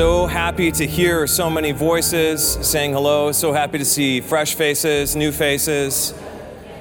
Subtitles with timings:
[0.00, 3.32] So happy to hear so many voices saying hello.
[3.32, 6.14] So happy to see fresh faces, new faces.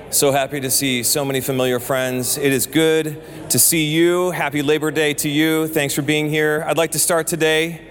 [0.09, 2.38] So happy to see so many familiar friends.
[2.38, 4.32] It is good to see you.
[4.32, 5.68] Happy Labor Day to you.
[5.68, 6.63] Thanks for being here.
[6.66, 7.82] I'd like to start today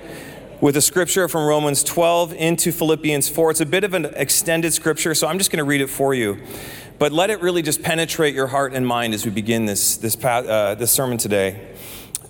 [0.62, 3.50] with a scripture from Romans 12 into Philippians 4.
[3.50, 6.14] It's a bit of an extended scripture, so I'm just going to read it for
[6.14, 6.38] you.
[6.98, 10.16] But let it really just penetrate your heart and mind as we begin this, this,
[10.24, 11.74] uh, this sermon today.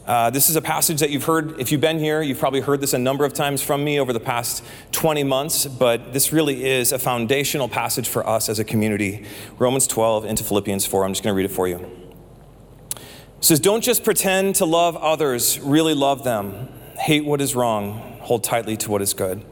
[0.08, 2.80] Uh, this is a passage that you've heard, if you've been here, you've probably heard
[2.80, 6.64] this a number of times from me over the past 20 months, but this really
[6.64, 9.26] is a foundational passage for us as a community.
[9.58, 11.04] Romans 12 into Philippians 4.
[11.04, 11.76] I'm just going to read it for you.
[12.96, 16.70] It says, Don't just pretend to love others, really love them.
[16.98, 19.44] Hate what is wrong, hold tightly to what is good.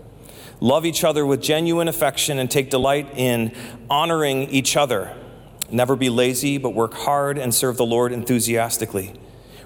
[0.61, 3.55] Love each other with genuine affection and take delight in
[3.91, 5.15] honoring each other.
[5.71, 9.21] Never be lazy, but work hard and serve the Lord enthusiastically.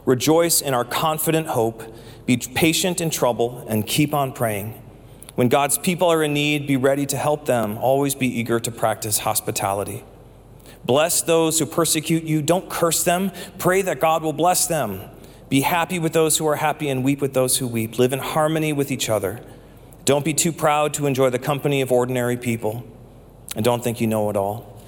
[0.05, 1.83] Rejoice in our confident hope.
[2.27, 4.81] Be patient in trouble and keep on praying.
[5.35, 7.79] When God's people are in need, be ready to help them.
[7.79, 10.05] Always be eager to practice hospitality.
[10.85, 12.43] Bless those who persecute you.
[12.43, 13.33] Don't curse them.
[13.59, 15.01] Pray that God will bless them.
[15.49, 17.99] Be happy with those who are happy and weep with those who weep.
[17.99, 19.41] Live in harmony with each other.
[20.05, 22.85] Don't be too proud to enjoy the company of ordinary people.
[23.57, 24.81] And don't think you know it all.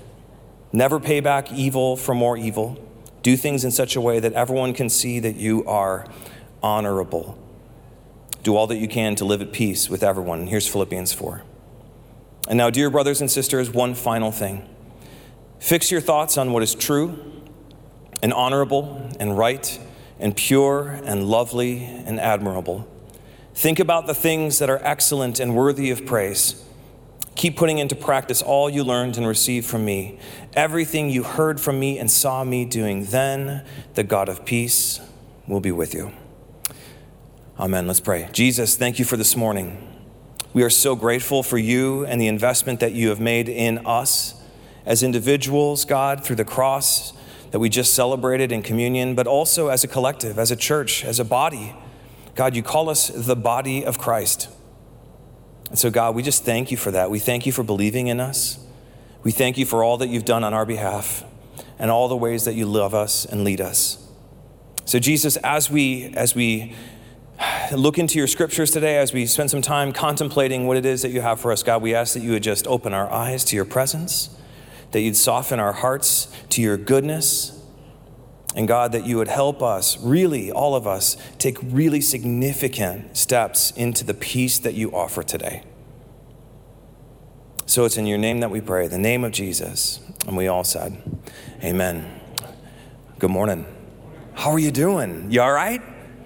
[0.73, 2.79] Never pay back evil for more evil.
[3.23, 6.07] Do things in such a way that everyone can see that you are
[6.63, 7.39] honorable.
[8.43, 10.49] Do all that you can to live at peace with everyone.
[10.49, 11.43] Here's Philippians 4.
[12.49, 14.69] And now, dear brothers and sisters, one final thing.
[15.61, 17.17] Fix your thoughts on what is true
[18.21, 19.79] and honorable and right
[20.19, 22.89] and pure and lovely and admirable.
[23.55, 26.65] Think about the things that are excellent and worthy of praise.
[27.35, 30.19] Keep putting into practice all you learned and received from me,
[30.55, 33.05] everything you heard from me and saw me doing.
[33.05, 35.01] Then the God of peace
[35.47, 36.13] will be with you.
[37.59, 37.87] Amen.
[37.87, 38.29] Let's pray.
[38.33, 39.89] Jesus, thank you for this morning.
[40.55, 44.35] We are so grateful for you and the investment that you have made in us
[44.85, 47.13] as individuals, God, through the cross
[47.51, 51.21] that we just celebrated in communion, but also as a collective, as a church, as
[51.21, 51.75] a body.
[52.35, 54.49] God, you call us the body of Christ.
[55.73, 57.11] And so, God, we just thank you for that.
[57.11, 58.59] We thank you for believing in us.
[59.23, 61.25] We thank you for all that you've done on our behalf
[61.79, 63.97] and all the ways that you love us and lead us.
[64.85, 66.75] So, Jesus, as we, as we
[67.75, 71.09] look into your scriptures today, as we spend some time contemplating what it is that
[71.09, 73.57] you have for us, God, we ask that you would just open our eyes to
[73.57, 74.29] your presence,
[74.91, 77.59] that you'd soften our hearts to your goodness.
[78.55, 83.71] And God, that you would help us, really, all of us, take really significant steps
[83.73, 85.63] into the peace that you offer today.
[87.65, 90.01] So it's in your name that we pray, the name of Jesus.
[90.27, 91.03] And we all said,
[91.65, 92.21] Amen.
[93.19, 93.67] Good morning.
[94.35, 95.31] How are you doing?
[95.31, 95.81] You all right?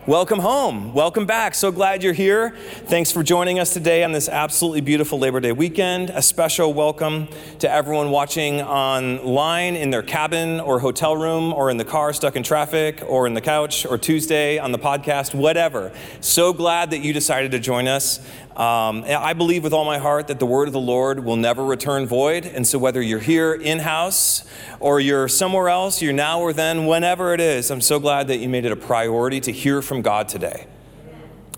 [0.07, 0.95] Welcome home.
[0.95, 1.53] Welcome back.
[1.57, 2.51] So glad you're here.
[2.85, 6.11] Thanks for joining us today on this absolutely beautiful Labor Day weekend.
[6.11, 7.27] A special welcome
[7.59, 12.37] to everyone watching online in their cabin or hotel room or in the car stuck
[12.37, 15.91] in traffic or in the couch or Tuesday on the podcast, whatever.
[16.21, 18.21] So glad that you decided to join us.
[18.57, 21.63] Um, I believe with all my heart that the word of the Lord will never
[21.63, 22.47] return void.
[22.47, 24.45] And so, whether you're here in house
[24.81, 28.39] or you're somewhere else, you're now or then, whenever it is, I'm so glad that
[28.39, 30.67] you made it a priority to hear from God today.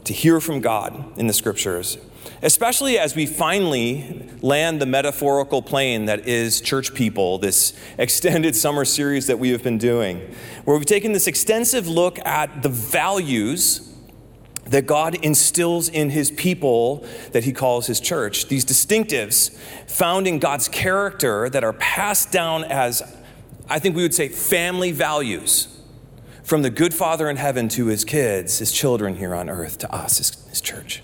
[0.05, 1.99] To hear from God in the scriptures,
[2.43, 8.85] especially as we finally land the metaphorical plane that is church people, this extended summer
[8.85, 10.35] series that we have been doing,
[10.65, 13.88] where we've taken this extensive look at the values
[14.69, 18.49] that God instills in his people that he calls his church.
[18.49, 19.57] These distinctives
[19.87, 23.03] found in God's character that are passed down as,
[23.69, 25.75] I think we would say, family values
[26.43, 29.95] from the good father in heaven to his kids, his children here on earth, to
[29.95, 31.03] us, his, his church.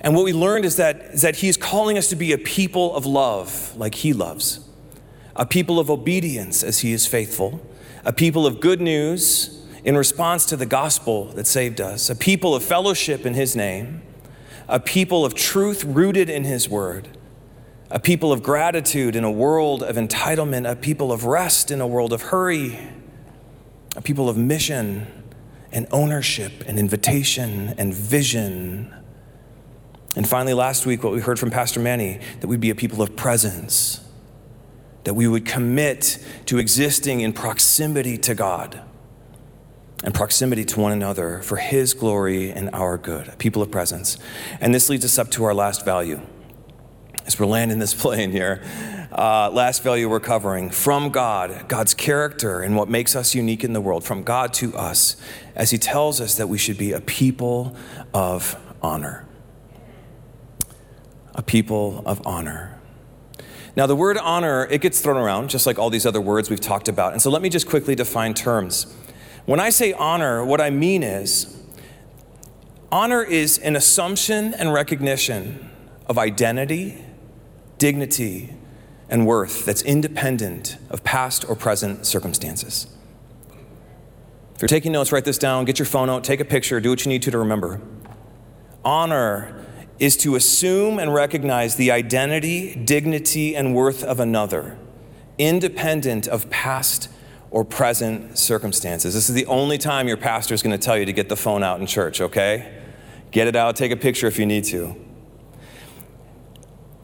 [0.00, 2.94] And what we learned is that, is that he's calling us to be a people
[2.94, 4.60] of love like he loves,
[5.34, 7.60] a people of obedience as he is faithful,
[8.04, 12.54] a people of good news in response to the gospel that saved us, a people
[12.54, 14.02] of fellowship in His name,
[14.66, 17.08] a people of truth rooted in His word,
[17.90, 21.86] a people of gratitude in a world of entitlement, a people of rest in a
[21.86, 22.78] world of hurry,
[23.96, 25.06] a people of mission
[25.72, 28.94] and ownership and invitation and vision.
[30.16, 33.00] And finally, last week, what we heard from Pastor Manny that we'd be a people
[33.00, 34.04] of presence,
[35.04, 38.82] that we would commit to existing in proximity to God
[40.04, 44.16] and proximity to one another for His glory and our good, people of presence.
[44.60, 46.20] And this leads us up to our last value.
[47.26, 48.62] As we're landing this plane here,
[49.10, 53.72] uh, last value we're covering from God, God's character and what makes us unique in
[53.72, 55.16] the world, from God to us,
[55.54, 57.76] as He tells us that we should be a people
[58.14, 59.26] of honor.
[61.34, 62.78] A people of honor.
[63.76, 66.60] Now, the word honor, it gets thrown around just like all these other words we've
[66.60, 67.12] talked about.
[67.12, 68.92] And so let me just quickly define terms.
[69.48, 71.56] When I say honor, what I mean is
[72.92, 75.70] honor is an assumption and recognition
[76.06, 77.02] of identity,
[77.78, 78.52] dignity,
[79.08, 82.88] and worth that's independent of past or present circumstances.
[84.54, 86.90] If you're taking notes, write this down, get your phone out, take a picture, do
[86.90, 87.80] what you need to to remember.
[88.84, 89.64] Honor
[89.98, 94.76] is to assume and recognize the identity, dignity, and worth of another,
[95.38, 97.08] independent of past
[97.50, 99.14] or present circumstances.
[99.14, 101.36] This is the only time your pastor is going to tell you to get the
[101.36, 102.82] phone out in church, okay?
[103.30, 104.94] Get it out, take a picture if you need to.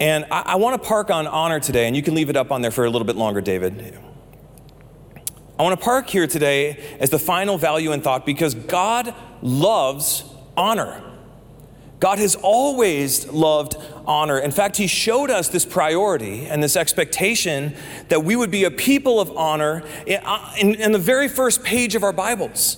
[0.01, 2.51] And I, I want to park on honor today, and you can leave it up
[2.51, 3.99] on there for a little bit longer, David.
[5.59, 10.25] I want to park here today as the final value and thought because God loves
[10.57, 11.04] honor.
[12.05, 14.39] God has always loved honor.
[14.39, 17.75] In fact, He showed us this priority and this expectation
[18.11, 21.65] that we would be a people of honor in, uh, in, in, the very first
[21.65, 22.77] page of our Bibles.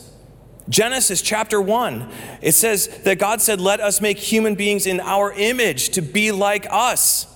[0.68, 2.08] Genesis chapter 1,
[2.40, 6.30] it says that God said, Let us make human beings in our image to be
[6.30, 7.26] like us.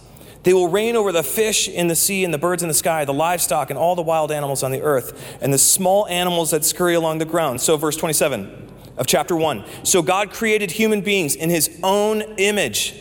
[0.45, 3.05] They will reign over the fish in the sea and the birds in the sky,
[3.05, 6.65] the livestock and all the wild animals on the earth, and the small animals that
[6.65, 7.61] scurry along the ground.
[7.61, 8.70] So, verse 27
[9.01, 9.65] of chapter 1.
[9.83, 12.95] So, God created human beings in his own image.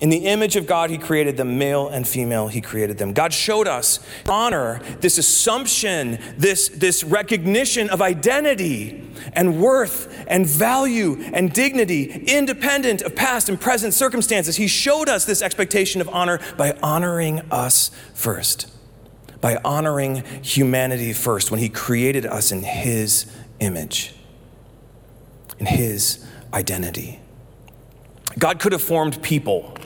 [0.00, 3.12] In the image of God, He created them, male and female, He created them.
[3.12, 3.98] God showed us
[4.28, 13.02] honor, this assumption, this, this recognition of identity and worth and value and dignity, independent
[13.02, 14.54] of past and present circumstances.
[14.54, 18.72] He showed us this expectation of honor by honoring us first,
[19.40, 23.26] by honoring humanity first when He created us in His
[23.58, 24.14] image,
[25.58, 27.20] in His identity.
[28.38, 29.78] God could have formed people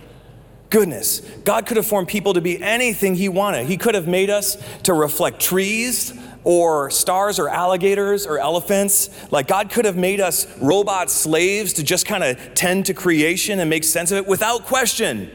[0.72, 3.66] goodness, God could have formed people to be anything He wanted.
[3.66, 9.10] He could have made us to reflect trees or stars or alligators or elephants.
[9.30, 13.60] Like, God could have made us robot slaves to just kind of tend to creation
[13.60, 15.30] and make sense of it without question.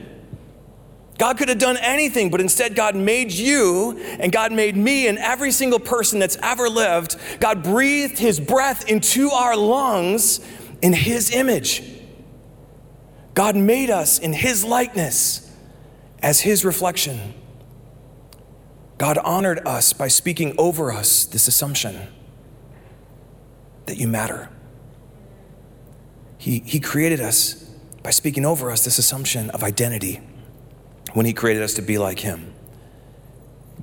[1.18, 5.18] God could have done anything, but instead, God made you and God made me and
[5.18, 7.16] every single person that's ever lived.
[7.40, 10.40] God breathed His breath into our lungs
[10.82, 11.82] in His image.
[13.34, 15.52] God made us in His likeness
[16.22, 17.34] as His reflection.
[19.00, 22.00] God honored us by speaking over us this assumption
[23.88, 24.50] that you matter.
[26.38, 27.54] He, he created us
[28.04, 30.22] by speaking over us this assumption of identity
[31.18, 32.54] when He created us to be like Him.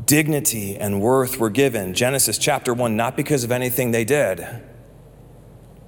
[0.06, 4.38] Dignity and worth were given, Genesis chapter 1, not because of anything they did.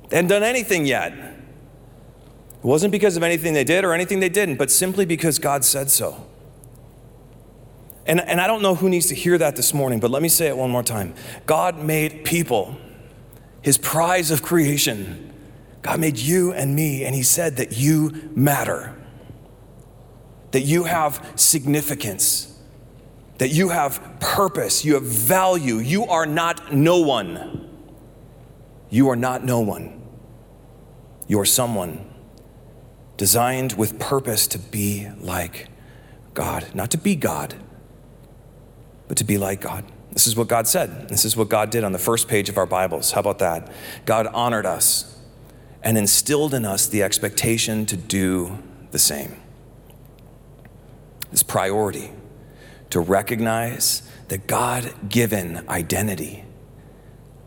[0.09, 1.13] They hadn't done anything yet.
[1.13, 5.65] It wasn't because of anything they did or anything they didn't, but simply because God
[5.65, 6.27] said so.
[8.07, 10.29] And, and I don't know who needs to hear that this morning, but let me
[10.29, 11.15] say it one more time.
[11.47, 12.77] God made people,
[13.63, 15.33] his prize of creation.
[15.83, 18.97] God made you and me, and he said that you matter,
[20.57, 22.59] that you have significance,
[23.37, 25.77] that you have purpose, you have value.
[25.77, 27.69] You are not no one.
[28.89, 30.01] You are not no one.
[31.29, 32.11] You are someone
[33.19, 35.69] designed with purpose to be like
[36.33, 36.75] God.
[36.75, 37.55] Not to be God,
[39.09, 39.85] but to be like God.
[40.13, 41.11] This is what God said.
[41.11, 43.11] This is what God did on the first page of our Bibles.
[43.11, 43.71] How about that?
[44.07, 45.19] God honored us
[45.83, 49.37] and instilled in us the expectation to do the same.
[51.31, 52.13] This priority
[52.91, 56.45] to recognize the God given identity,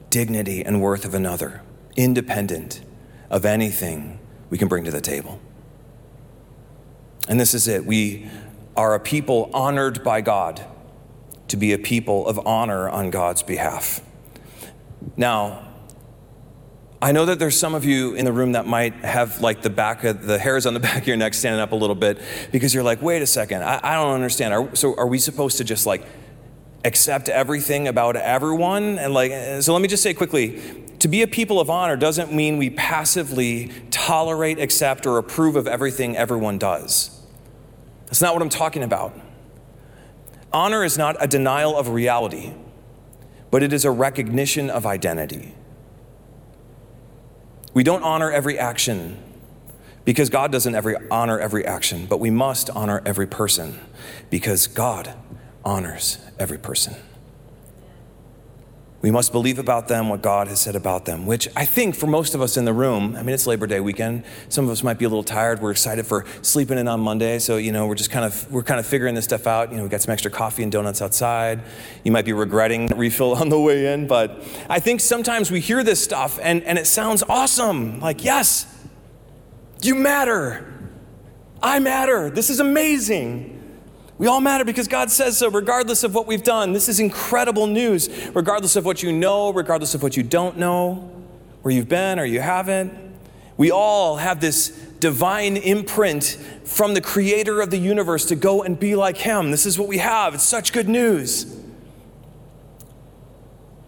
[0.10, 1.62] dignity, and worth of another,
[1.96, 2.82] independent
[3.30, 4.20] of anything
[4.50, 5.40] we can bring to the table.
[7.28, 7.86] And this is it.
[7.86, 8.30] We
[8.76, 10.66] are a people honored by God
[11.48, 14.02] to be a people of honor on God's behalf.
[15.16, 15.69] Now,
[17.02, 19.70] I know that there's some of you in the room that might have like the
[19.70, 22.20] back of the hairs on the back of your neck standing up a little bit
[22.52, 24.54] because you're like, wait a second, I, I don't understand.
[24.54, 26.06] Are, so are we supposed to just like
[26.84, 29.00] accept everything about everyone?
[29.00, 30.62] And like, uh, so let me just say quickly
[31.00, 35.68] to be a people of honor doesn't mean we passively tolerate, accept, or approve of
[35.68, 37.18] everything everyone does.
[38.08, 39.18] That's not what I'm talking about.
[40.52, 42.54] Honor is not a denial of reality,
[43.52, 45.56] but it is a recognition of identity.
[47.74, 49.18] We don't honor every action
[50.06, 53.80] because God doesn't every, honor every action, but we must honor every person
[54.30, 55.14] because God
[55.64, 56.96] honors every person.
[59.02, 62.06] We must believe about them what God has said about them, which I think for
[62.06, 64.26] most of us in the room, I mean, it's Labor Day weekend.
[64.50, 65.62] Some of us might be a little tired.
[65.62, 67.40] We're excited for sleeping in on Monday.
[67.40, 69.72] So, you know, we're just kind of, we're kind of figuring this stuff out.
[69.72, 71.62] You know, we got some extra coffee and donuts outside.
[72.04, 74.06] You might be regretting refill on the way in.
[74.06, 78.02] But I think sometimes we hear this stuff and, and it sounds awesome.
[78.02, 78.66] Like, yes,
[79.82, 80.92] you matter.
[81.64, 82.30] I matter.
[82.30, 83.59] This is amazing.
[84.20, 86.74] We all matter because God says so, regardless of what we've done.
[86.74, 91.10] This is incredible news, regardless of what you know, regardless of what you don't know,
[91.62, 92.94] where you've been or you haven't.
[93.56, 98.78] We all have this divine imprint from the creator of the universe to go and
[98.78, 99.52] be like him.
[99.52, 100.34] This is what we have.
[100.34, 101.46] It's such good news.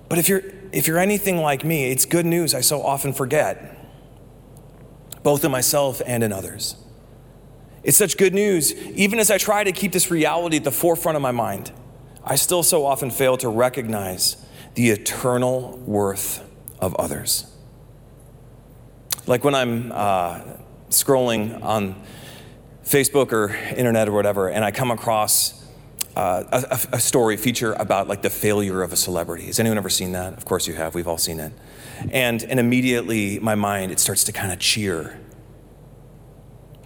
[0.07, 3.77] But if you're if you're anything like me, it's good news I so often forget,
[5.23, 6.77] both in myself and in others.
[7.83, 8.73] It's such good news.
[8.73, 11.71] Even as I try to keep this reality at the forefront of my mind,
[12.23, 14.37] I still so often fail to recognize
[14.75, 16.47] the eternal worth
[16.79, 17.45] of others.
[19.25, 20.41] Like when I'm uh,
[20.89, 22.01] scrolling on
[22.83, 25.61] Facebook or internet or whatever, and I come across
[26.15, 29.45] uh, a, a, story feature about like the failure of a celebrity.
[29.45, 30.33] Has anyone ever seen that?
[30.33, 30.93] Of course you have.
[30.93, 31.53] We've all seen it.
[32.11, 35.20] And and immediately my mind it starts to kind of cheer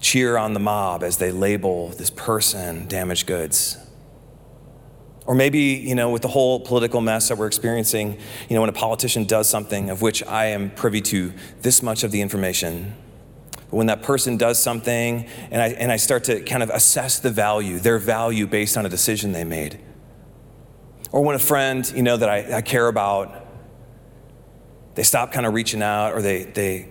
[0.06, 3.76] cheer on the mob as they label this person damaged goods.
[5.26, 8.70] Or maybe, you know, with the whole political mess that we're experiencing, you know, when
[8.70, 12.94] a politician does something of which I am privy to this much of the information,
[13.72, 17.18] but when that person does something and I, and I start to kind of assess
[17.18, 19.80] the value, their value based on a decision they made.
[21.12, 23.45] Or when a friend, you know, that I, I care about,
[24.96, 26.88] they stop kind of reaching out or they, they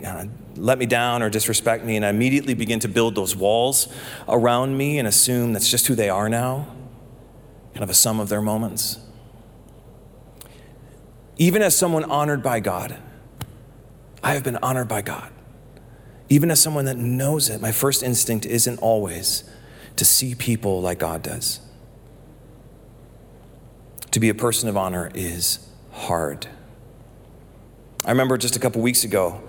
[0.57, 3.93] let me down or disrespect me, and I immediately begin to build those walls
[4.29, 6.67] around me and assume that's just who they are now,
[7.73, 8.99] kind of a sum of their moments.
[11.37, 12.97] Even as someone honored by God,
[14.23, 15.33] I have been honored by God.
[16.29, 19.45] Even as someone that knows it, my first instinct isn't always
[19.97, 21.61] to see people like God does.
[24.13, 25.59] To be a person of honor is
[25.93, 26.47] hard.
[28.07, 29.41] I remember just a couple weeks ago,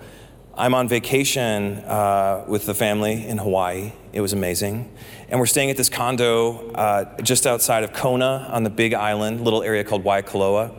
[0.54, 3.92] I'm on vacation uh, with the family in Hawaii.
[4.14, 4.90] It was amazing.
[5.28, 9.42] And we're staying at this condo uh, just outside of Kona on the big island,
[9.42, 10.74] little area called Waikoloa.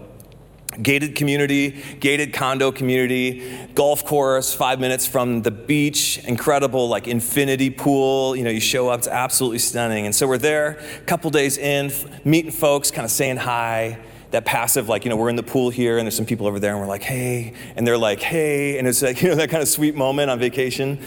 [0.82, 7.70] Gated community, gated condo community, golf course, five minutes from the beach, incredible, like infinity
[7.70, 8.36] pool.
[8.36, 10.08] You know, you show up, it's absolutely stunning.
[10.08, 11.92] And so we're there, a couple days in,
[12.26, 14.00] meeting folks, kind of saying hi
[14.32, 16.60] that passive, like, you know, we're in the pool here and there's some people over
[16.60, 19.50] there and we're like, hey, and they're like, hey, and it's like, you know, that
[19.50, 21.00] kind of sweet moment on vacation.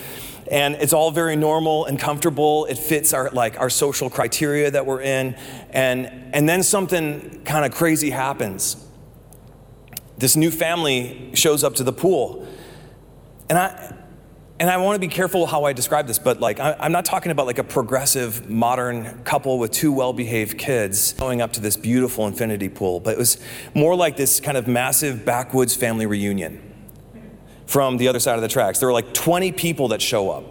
[0.50, 2.64] And it's all very normal and comfortable.
[2.64, 5.36] It fits our like our social criteria that we're in.
[5.70, 8.76] And and then something kind of crazy happens.
[10.18, 12.48] This new family shows up to the pool.
[13.48, 13.94] And I
[14.60, 17.06] and I want to be careful how I describe this, but like I, am not
[17.06, 21.78] talking about like a progressive modern couple with two well-behaved kids going up to this
[21.78, 23.38] beautiful infinity pool, but it was
[23.74, 26.60] more like this kind of massive backwoods family reunion
[27.64, 28.80] from the other side of the tracks.
[28.80, 30.44] There were like 20 people that show up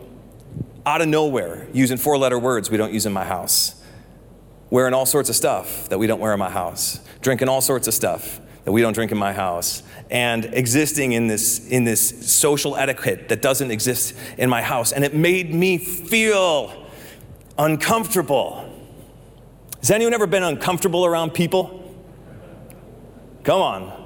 [0.88, 3.80] out of nowhere using four-letter words we don't use in my house,
[4.72, 7.88] wearing all sorts of stuff that we don't wear in my house, drinking all sorts
[7.88, 9.84] of stuff that we don't drink in my house.
[10.10, 14.92] And existing in this in this social etiquette that doesn't exist in my house.
[14.92, 16.88] And it made me feel
[17.58, 18.66] uncomfortable.
[19.80, 21.76] Has anyone ever been uncomfortable around people?
[23.44, 24.00] Come on.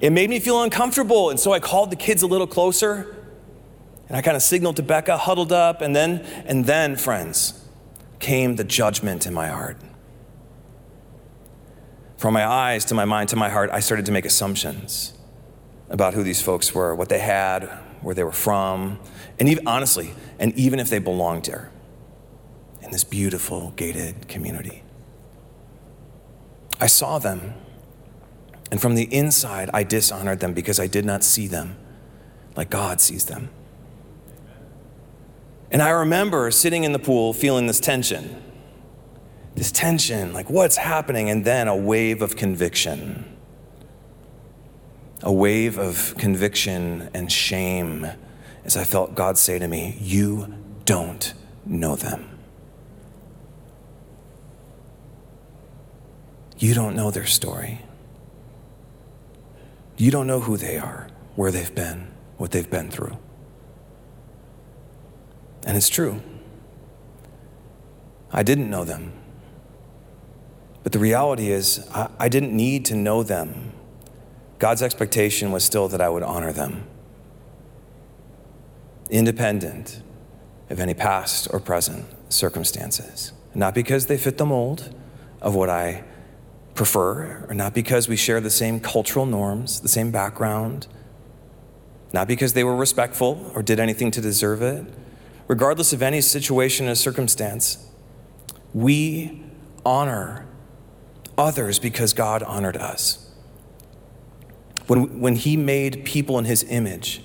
[0.00, 3.16] It made me feel uncomfortable and so i called the kids a little closer
[4.08, 7.64] and i kind of signaled to becca huddled up and then and then friends
[8.20, 9.76] came the judgment in my heart
[12.18, 15.14] from my eyes to my mind to my heart, I started to make assumptions
[15.88, 17.64] about who these folks were, what they had,
[18.02, 18.98] where they were from,
[19.38, 21.70] and even honestly, and even if they belonged there
[22.82, 24.82] in this beautiful gated community.
[26.80, 27.54] I saw them,
[28.70, 31.76] and from the inside, I dishonored them because I did not see them
[32.56, 33.50] like God sees them.
[35.70, 38.42] And I remember sitting in the pool feeling this tension
[39.58, 43.36] this tension, like what's happening, and then a wave of conviction.
[45.22, 48.06] A wave of conviction and shame
[48.68, 51.32] as I felt God say to me, You don't
[51.64, 52.38] know them.
[56.58, 57.80] You don't know their story.
[59.96, 63.16] You don't know who they are, where they've been, what they've been through.
[65.66, 66.20] And it's true.
[68.30, 69.17] I didn't know them.
[70.88, 73.74] But the reality is, I, I didn't need to know them
[74.58, 76.86] God's expectation was still that I would honor them,
[79.10, 80.02] independent
[80.70, 83.34] of any past or present circumstances.
[83.54, 84.94] Not because they fit the mold
[85.42, 86.04] of what I
[86.74, 90.86] prefer, or not because we share the same cultural norms, the same background,
[92.14, 94.86] not because they were respectful or did anything to deserve it.
[95.48, 97.90] Regardless of any situation or circumstance,
[98.72, 99.42] we
[99.84, 100.47] honor
[101.38, 103.30] others because God honored us.
[104.88, 107.22] When, when He made people in His image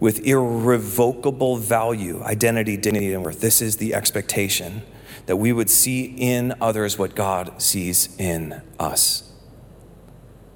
[0.00, 4.82] with irrevocable value, identity, dignity, and worth, this is the expectation
[5.26, 9.30] that we would see in others what God sees in us.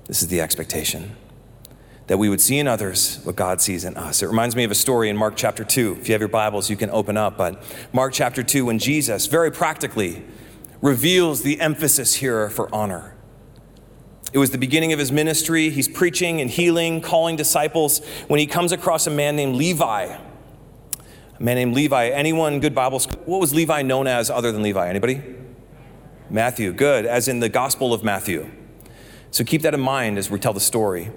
[0.06, 1.16] This is the expectation
[2.06, 4.22] that we would see in others what God sees in us.
[4.22, 5.98] It reminds me of a story in Mark chapter 2.
[6.00, 7.36] If you have your Bibles, you can open up.
[7.36, 7.62] But
[7.92, 10.22] Mark chapter 2, when Jesus very practically
[10.86, 13.16] reveals the emphasis here for honor.
[14.32, 15.68] It was the beginning of his ministry.
[15.70, 20.04] He's preaching and healing, calling disciples when he comes across a man named Levi.
[20.04, 22.08] A man named Levi.
[22.10, 23.20] Anyone good Bible school?
[23.24, 24.88] What was Levi known as other than Levi?
[24.88, 25.22] Anybody?
[26.30, 26.72] Matthew.
[26.72, 27.04] Good.
[27.04, 28.48] As in the Gospel of Matthew.
[29.32, 31.10] So keep that in mind as we tell the story.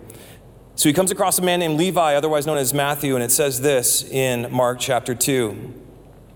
[0.74, 3.62] So he comes across a man named Levi, otherwise known as Matthew, and it says
[3.62, 5.89] this in Mark chapter 2.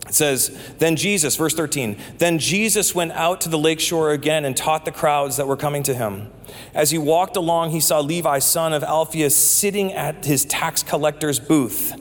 [0.08, 4.46] It says, Then Jesus, verse 13, then Jesus went out to the lake shore again
[4.46, 6.30] and taught the crowds that were coming to him.
[6.74, 11.40] As he walked along, he saw Levi, son of Alphaeus, sitting at his tax collector's
[11.40, 11.94] booth.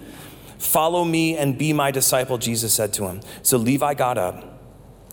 [0.58, 3.20] Follow me and be my disciple, Jesus said to him.
[3.42, 4.60] So Levi got up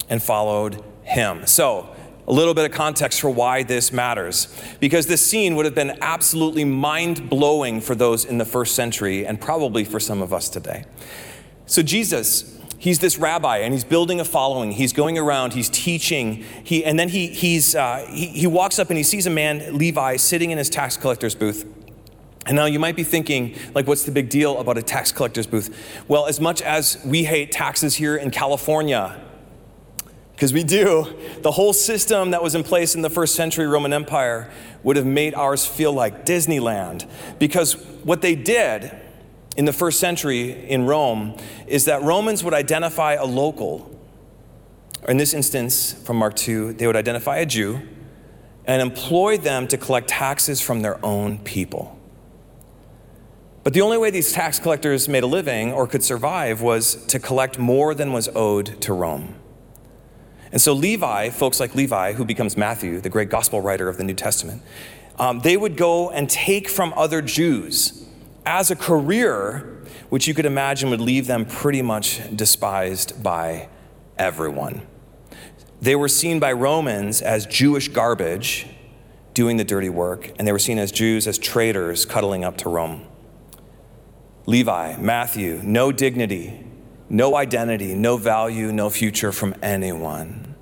[0.09, 1.45] and followed him.
[1.45, 1.95] So,
[2.27, 4.55] a little bit of context for why this matters.
[4.79, 9.25] Because this scene would have been absolutely mind blowing for those in the first century
[9.25, 10.85] and probably for some of us today.
[11.65, 14.71] So, Jesus, he's this rabbi and he's building a following.
[14.71, 16.43] He's going around, he's teaching.
[16.63, 19.77] He, and then he, he's, uh, he, he walks up and he sees a man,
[19.77, 21.65] Levi, sitting in his tax collector's booth.
[22.45, 25.45] And now you might be thinking, like, what's the big deal about a tax collector's
[25.45, 26.03] booth?
[26.07, 29.21] Well, as much as we hate taxes here in California,
[30.39, 31.05] because we do.
[31.41, 34.49] The whole system that was in place in the first century Roman Empire
[34.83, 37.05] would have made ours feel like Disneyland.
[37.39, 37.73] Because
[38.05, 38.89] what they did
[39.57, 41.35] in the first century in Rome
[41.67, 43.95] is that Romans would identify a local.
[45.07, 47.81] In this instance, from Mark 2, they would identify a Jew
[48.65, 51.99] and employ them to collect taxes from their own people.
[53.63, 57.19] But the only way these tax collectors made a living or could survive was to
[57.19, 59.35] collect more than was owed to Rome.
[60.51, 64.03] And so Levi, folks like Levi, who becomes Matthew, the great gospel writer of the
[64.03, 64.61] New Testament,
[65.17, 67.98] um, they would go and take from other Jews
[68.45, 73.69] as a career, which you could imagine would leave them pretty much despised by
[74.17, 74.81] everyone.
[75.81, 78.67] They were seen by Romans as Jewish garbage
[79.33, 82.69] doing the dirty work, and they were seen as Jews as traitors cuddling up to
[82.69, 83.05] Rome.
[84.45, 86.65] Levi, Matthew, no dignity,
[87.07, 90.55] no identity, no value, no future from anyone.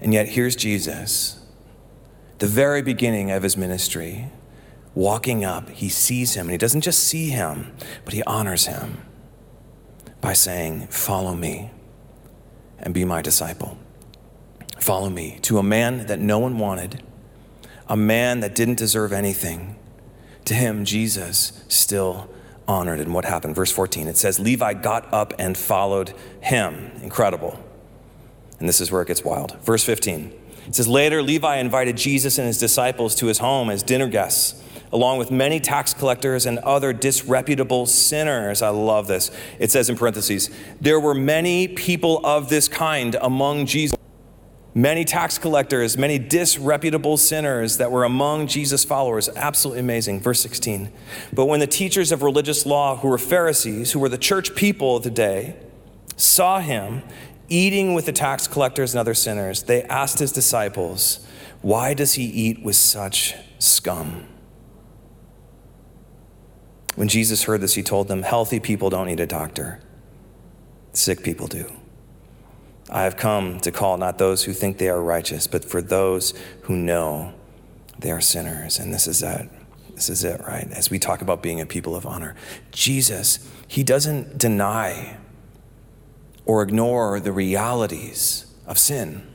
[0.00, 1.44] And yet, here's Jesus,
[2.38, 4.30] the very beginning of his ministry,
[4.96, 5.70] walking up.
[5.70, 7.72] He sees him, and he doesn't just see him,
[8.04, 9.02] but he honors him
[10.20, 11.70] by saying, Follow me
[12.80, 13.78] and be my disciple.
[14.80, 17.02] Follow me to a man that no one wanted,
[17.88, 19.76] a man that didn't deserve anything.
[20.46, 22.28] To him, Jesus still
[22.68, 23.00] honored.
[23.00, 23.54] And what happened?
[23.54, 26.92] Verse 14, it says, Levi got up and followed him.
[27.02, 27.58] Incredible.
[28.58, 29.56] And this is where it gets wild.
[29.62, 30.32] Verse 15,
[30.66, 34.62] it says, Later, Levi invited Jesus and his disciples to his home as dinner guests,
[34.92, 38.62] along with many tax collectors and other disreputable sinners.
[38.62, 39.30] I love this.
[39.58, 43.96] It says in parentheses, There were many people of this kind among Jesus
[44.76, 49.30] many tax collectors, many disreputable sinners that were among Jesus' followers.
[49.34, 50.20] Absolutely amazing.
[50.20, 50.92] Verse 16.
[51.32, 54.96] But when the teachers of religious law, who were Pharisees, who were the church people
[54.96, 55.56] of the day,
[56.18, 57.02] saw him
[57.48, 61.26] eating with the tax collectors and other sinners, they asked his disciples,
[61.62, 64.26] Why does he eat with such scum?
[66.96, 69.80] When Jesus heard this, he told them, Healthy people don't need a doctor,
[70.92, 71.70] sick people do.
[72.90, 76.34] I have come to call not those who think they are righteous, but for those
[76.62, 77.34] who know
[77.98, 78.78] they are sinners.
[78.78, 79.48] And this is it.
[79.94, 80.70] This is it, right?
[80.72, 82.34] As we talk about being a people of honor,
[82.70, 85.16] Jesus, he doesn't deny
[86.44, 89.26] or ignore the realities of sin.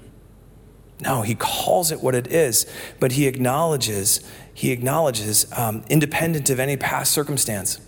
[1.02, 4.22] No, he calls it what it is, but he acknowledges,
[4.54, 7.80] he acknowledges, um, independent of any past circumstance,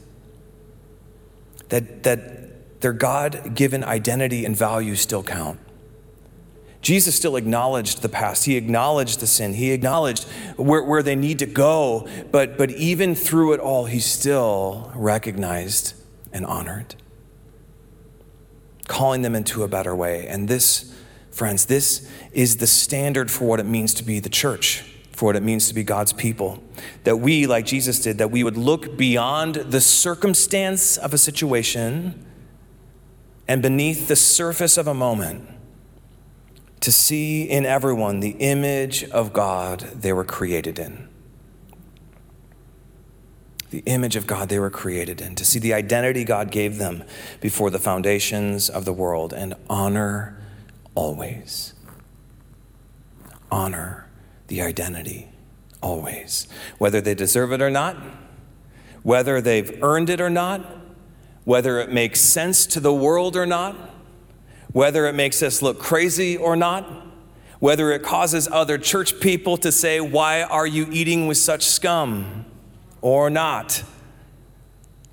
[1.70, 5.60] that, that their God given identity and value still count.
[6.82, 8.44] Jesus still acknowledged the past.
[8.44, 9.54] He acknowledged the sin.
[9.54, 10.26] He acknowledged
[10.58, 12.08] where, where they need to go.
[12.30, 15.94] But, but even through it all, he still recognized
[16.34, 16.96] and honored,
[18.88, 20.28] calling them into a better way.
[20.28, 20.94] And this,
[21.32, 24.84] friends, this is the standard for what it means to be the church
[25.24, 26.62] for what it means to be God's people.
[27.06, 32.26] That we, like Jesus did, that we would look beyond the circumstance of a situation
[33.48, 35.48] and beneath the surface of a moment
[36.82, 41.08] to see in everyone the image of God they were created in.
[43.70, 47.02] The image of God they were created in, to see the identity God gave them
[47.40, 50.38] before the foundations of the world, and honor
[50.96, 51.74] always.
[53.50, 54.03] Honor
[54.48, 55.30] the identity
[55.82, 56.48] always.
[56.78, 57.98] Whether they deserve it or not,
[59.04, 60.66] whether they've earned it or not,
[61.44, 63.94] whether it makes sense to the world or not
[64.74, 67.06] whether it makes us look crazy or not,
[67.60, 72.46] whether it causes other church people to say, Why are you eating with such scum?
[73.02, 73.84] or not.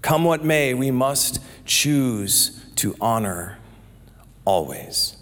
[0.01, 3.59] Come what may, we must choose to honor
[4.45, 5.16] always.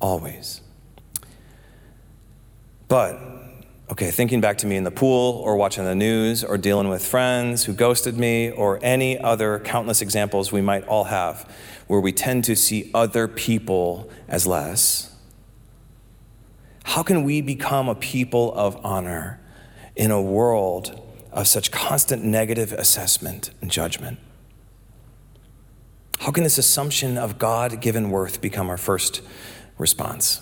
[0.00, 0.60] Always.
[2.88, 3.18] But,
[3.90, 7.04] okay, thinking back to me in the pool or watching the news or dealing with
[7.04, 11.50] friends who ghosted me or any other countless examples we might all have
[11.86, 15.14] where we tend to see other people as less?
[16.84, 19.40] How can we become a people of honor
[19.96, 21.00] in a world
[21.32, 24.18] of such constant negative assessment and judgment?
[26.20, 29.20] How can this assumption of God given worth become our first
[29.76, 30.40] response?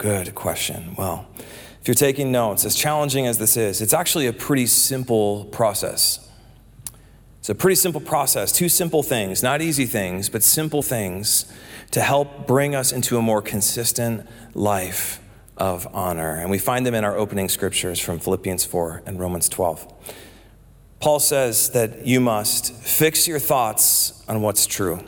[0.00, 0.94] Good question.
[0.96, 5.44] Well, if you're taking notes, as challenging as this is, it's actually a pretty simple
[5.52, 6.26] process.
[7.40, 11.52] It's a pretty simple process, two simple things, not easy things, but simple things
[11.90, 15.20] to help bring us into a more consistent life
[15.58, 16.34] of honor.
[16.34, 19.86] And we find them in our opening scriptures from Philippians 4 and Romans 12.
[21.00, 25.04] Paul says that you must fix your thoughts on what's true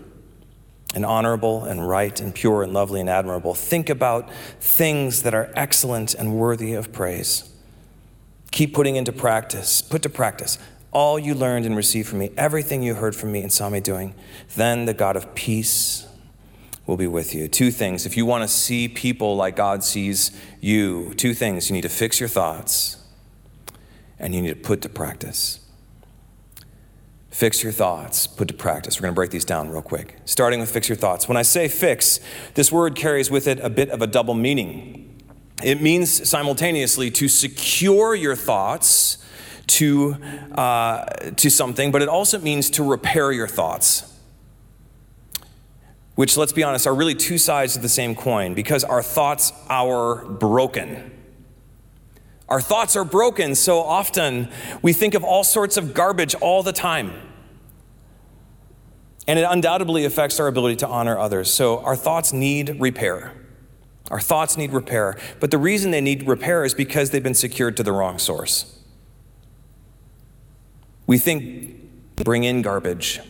[0.95, 3.55] and honorable and right and pure and lovely and admirable.
[3.55, 7.49] Think about things that are excellent and worthy of praise.
[8.51, 10.59] Keep putting into practice, put to practice
[10.93, 13.81] all you learned and received from me, everything you heard from me and saw me
[13.81, 14.15] doing,
[14.57, 16.07] then the God of peace
[16.87, 17.49] will be with you.
[17.49, 18.05] Two things.
[18.05, 21.71] If you want to see people like God sees you, two things.
[21.71, 22.99] You need to fix your thoughts
[24.19, 25.61] and you need to put to practice.
[27.33, 28.99] Fix your thoughts, put to practice.
[28.99, 30.19] We're going to break these down real quick.
[30.27, 31.27] Starting with fix your thoughts.
[31.27, 32.21] When I say fix,
[32.55, 35.19] this word carries with it a bit of a double meaning.
[35.65, 39.17] It means simultaneously to secure your thoughts
[39.69, 40.17] to,
[40.53, 44.15] uh, to something, but it also means to repair your thoughts.
[46.15, 49.55] Which, let's be honest, are really two sides of the same coin because our thoughts
[49.71, 51.11] are broken.
[52.53, 54.51] Our thoughts are broken so often
[54.83, 57.15] we think of all sorts of garbage all the time.
[59.27, 61.51] And it undoubtedly affects our ability to honor others.
[61.51, 63.33] So our thoughts need repair.
[64.11, 65.19] Our thoughts need repair.
[65.41, 68.79] But the reason they need repair is because they've been secured to the wrong source.
[71.07, 71.75] We think
[72.17, 73.21] bring in garbage.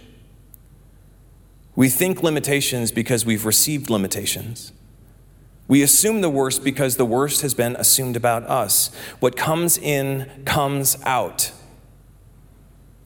[1.77, 4.73] We think limitations because we've received limitations.
[5.69, 8.95] We assume the worst because the worst has been assumed about us.
[9.21, 11.53] What comes in comes out.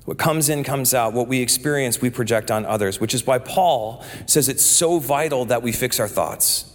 [0.05, 1.12] What comes in comes out.
[1.12, 5.45] What we experience, we project on others, which is why Paul says it's so vital
[5.47, 6.75] that we fix our thoughts,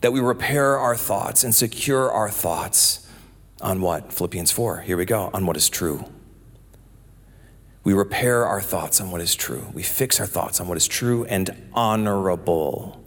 [0.00, 3.06] that we repair our thoughts and secure our thoughts
[3.60, 4.12] on what?
[4.12, 4.80] Philippians 4.
[4.80, 5.30] Here we go.
[5.32, 6.04] On what is true.
[7.84, 9.68] We repair our thoughts on what is true.
[9.72, 13.05] We fix our thoughts on what is true and honorable.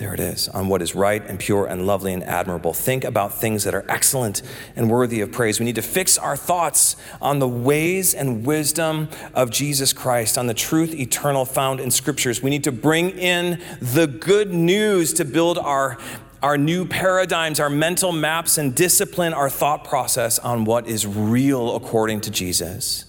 [0.00, 2.72] There it is, on what is right and pure and lovely and admirable.
[2.72, 4.40] Think about things that are excellent
[4.74, 5.60] and worthy of praise.
[5.60, 10.46] We need to fix our thoughts on the ways and wisdom of Jesus Christ, on
[10.46, 12.42] the truth eternal found in scriptures.
[12.42, 15.98] We need to bring in the good news to build our,
[16.42, 21.76] our new paradigms, our mental maps, and discipline our thought process on what is real
[21.76, 23.04] according to Jesus.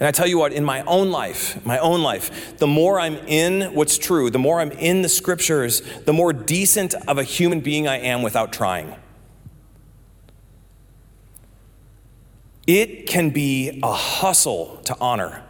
[0.00, 3.16] And I tell you what, in my own life, my own life, the more I'm
[3.26, 7.60] in what's true, the more I'm in the scriptures, the more decent of a human
[7.60, 8.94] being I am without trying.
[12.68, 15.42] It can be a hustle to honor.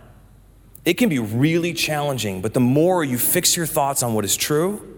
[0.85, 4.37] It can be really challenging, but the more you fix your thoughts on what is
[4.37, 4.98] true,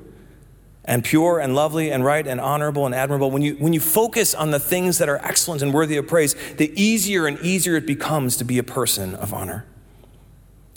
[0.84, 4.34] and pure and lovely and right and honorable and admirable, when you, when you focus
[4.34, 7.86] on the things that are excellent and worthy of praise, the easier and easier it
[7.86, 9.66] becomes to be a person of honor.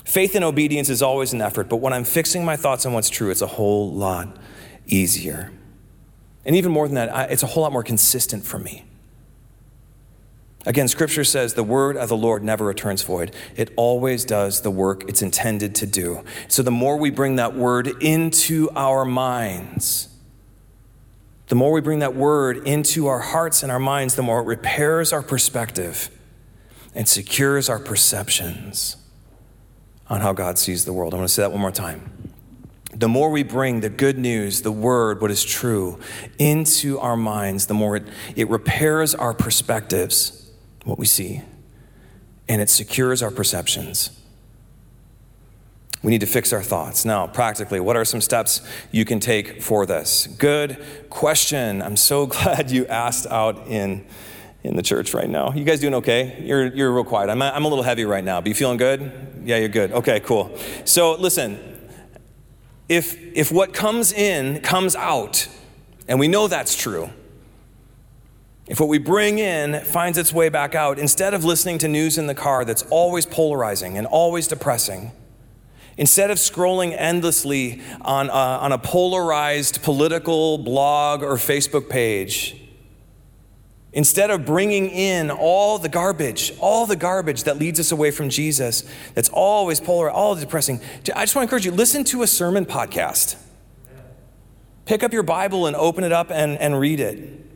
[0.03, 3.09] Faith and obedience is always an effort, but when I'm fixing my thoughts on what's
[3.09, 4.37] true, it's a whole lot
[4.85, 5.51] easier.
[6.45, 8.85] And even more than that, it's a whole lot more consistent for me.
[10.65, 13.35] Again, scripture says the word of the Lord never returns void.
[13.55, 16.23] It always does the work it's intended to do.
[16.47, 20.07] So the more we bring that word into our minds,
[21.47, 24.45] the more we bring that word into our hearts and our minds, the more it
[24.45, 26.09] repairs our perspective
[26.95, 28.95] and secures our perceptions
[30.07, 31.13] on how God sees the world.
[31.13, 32.09] I'm going to say that one more time.
[32.95, 35.99] The more we bring the good news, the word, what is true,
[36.37, 40.42] into our minds, the more it, it repairs our perspectives
[40.83, 41.41] what we see,
[42.47, 44.19] and it secures our perceptions.
[46.03, 47.05] We need to fix our thoughts.
[47.05, 50.27] Now, practically, what are some steps you can take for this?
[50.27, 51.81] Good question.
[51.81, 54.05] I'm so glad you asked out in,
[54.63, 55.53] in the church right now.
[55.53, 56.43] You guys doing okay?
[56.43, 57.29] You're, you're real quiet.
[57.29, 58.41] I'm, I'm a little heavy right now.
[58.41, 59.41] Be you feeling good?
[59.45, 59.93] Yeah, you're good.
[59.93, 60.57] Okay, cool.
[60.83, 61.57] So, listen,
[62.89, 65.47] if, if what comes in comes out,
[66.09, 67.09] and we know that's true,
[68.65, 72.17] if what we bring in finds its way back out, instead of listening to news
[72.17, 75.11] in the car that's always polarizing and always depressing,
[75.97, 82.55] instead of scrolling endlessly on a, on a polarized political blog or Facebook page,
[83.91, 88.29] instead of bringing in all the garbage, all the garbage that leads us away from
[88.29, 90.79] Jesus, that's always polar, all depressing,
[91.13, 93.35] I just want to encourage you listen to a sermon podcast.
[94.85, 97.52] Pick up your Bible and open it up and, and read it.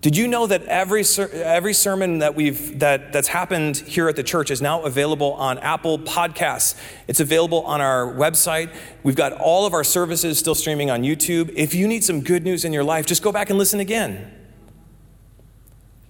[0.00, 4.22] Did you know that every, every sermon that we've, that, that's happened here at the
[4.22, 6.74] church is now available on Apple Podcasts?
[7.06, 8.74] It's available on our website.
[9.02, 11.52] We've got all of our services still streaming on YouTube.
[11.54, 14.32] If you need some good news in your life, just go back and listen again.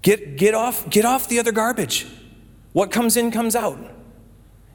[0.02, 2.06] Get, get, off, get off the other garbage.
[2.72, 3.78] What comes in comes out.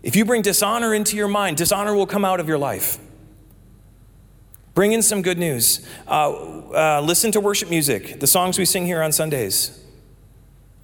[0.03, 2.99] If you bring dishonor into your mind, dishonor will come out of your life.
[4.75, 5.87] Bring in some good news.
[6.05, 6.31] Uh,
[6.69, 9.81] uh, listen to worship music, the songs we sing here on Sundays.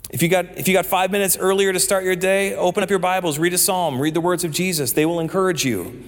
[0.10, 2.90] If you, got, if you got five minutes earlier to start your day, open up
[2.90, 4.94] your Bibles, read a psalm, read the words of Jesus.
[4.94, 6.04] They will encourage you.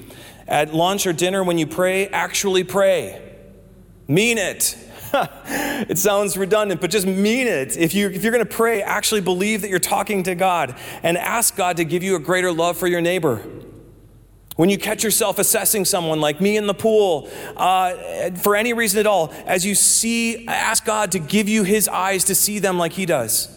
[0.48, 3.22] At lunch or dinner, when you pray, actually pray.
[4.08, 4.78] Mean it.
[5.14, 7.78] it sounds redundant, but just mean it.
[7.78, 11.18] If, you, if you're going to pray, actually believe that you're talking to God and
[11.18, 13.46] ask God to give you a greater love for your neighbor.
[14.56, 19.00] When you catch yourself assessing someone like me in the pool, uh, for any reason
[19.00, 22.78] at all, as you see, ask God to give you his eyes to see them
[22.78, 23.50] like he does.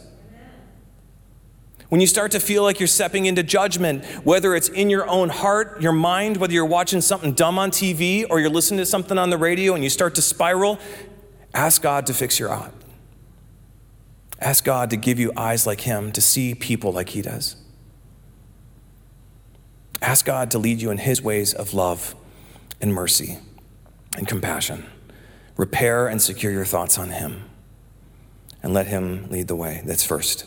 [1.89, 5.29] When you start to feel like you're stepping into judgment, whether it's in your own
[5.29, 9.19] heart, your mind, whether you're watching something dumb on TV or you're listening to something
[9.19, 10.81] on the radio and you start to spiral,
[11.55, 12.71] ask God to fix your eye.
[14.41, 17.57] Ask God to give you eyes like him, to see people like he does.
[20.07, 22.15] Ask God to lead you in His ways of love
[22.81, 23.39] and mercy
[24.17, 24.87] and compassion.
[25.57, 27.43] Repair and secure your thoughts on Him
[28.63, 29.83] and let Him lead the way.
[29.85, 30.47] That's first.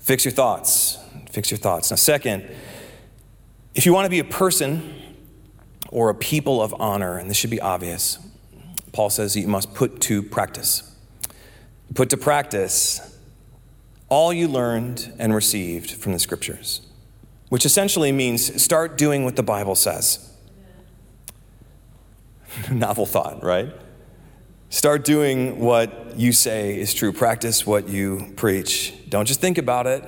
[0.00, 0.98] Fix your thoughts.
[1.30, 1.92] Fix your thoughts.
[1.92, 2.44] Now, second,
[3.76, 4.94] if you want to be a person
[5.90, 8.18] or a people of honor, and this should be obvious,
[8.90, 10.92] Paul says you must put to practice.
[11.94, 13.16] Put to practice
[14.08, 16.85] all you learned and received from the scriptures
[17.48, 20.32] which essentially means start doing what the Bible says.
[22.70, 23.72] Novel thought, right?
[24.68, 27.12] Start doing what you say is true.
[27.12, 28.94] Practice what you preach.
[29.08, 30.04] Don't just think about it.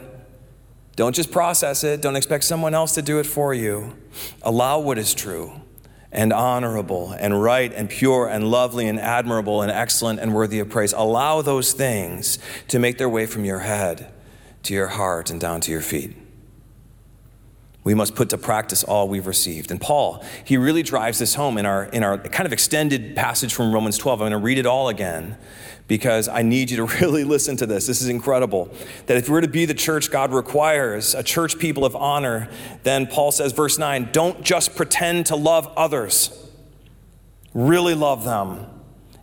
[0.96, 2.02] Don't just process it.
[2.02, 3.96] Don't expect someone else to do it for you.
[4.42, 5.60] Allow what is true
[6.10, 10.68] and honorable and right and pure and lovely and admirable and excellent and worthy of
[10.68, 10.92] praise.
[10.92, 14.12] Allow those things to make their way from your head
[14.64, 16.16] to your heart and down to your feet.
[17.88, 19.70] We must put to practice all we've received.
[19.70, 23.54] And Paul, he really drives this home in our, in our kind of extended passage
[23.54, 24.20] from Romans 12.
[24.20, 25.38] I'm going to read it all again
[25.86, 27.86] because I need you to really listen to this.
[27.86, 28.68] This is incredible.
[29.06, 32.50] That if we're to be the church God requires, a church people of honor,
[32.82, 36.46] then Paul says, verse 9, don't just pretend to love others,
[37.54, 38.66] really love them.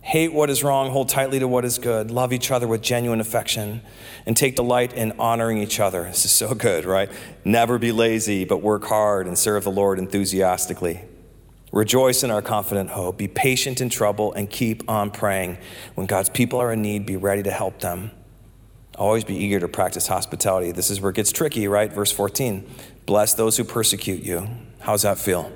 [0.06, 3.20] Hate what is wrong, hold tightly to what is good, love each other with genuine
[3.20, 3.82] affection,
[4.24, 6.04] and take delight in honoring each other.
[6.04, 7.10] This is so good, right?
[7.44, 11.00] Never be lazy, but work hard and serve the Lord enthusiastically.
[11.72, 13.18] Rejoice in our confident hope.
[13.18, 15.58] Be patient in trouble and keep on praying.
[15.96, 18.12] When God's people are in need, be ready to help them.
[18.96, 20.70] Always be eager to practice hospitality.
[20.70, 21.92] This is where it gets tricky, right?
[21.92, 22.64] Verse 14
[23.06, 24.48] Bless those who persecute you.
[24.78, 25.50] How's that feel?